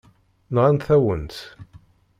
Nɣant-awen-t. 0.53 1.37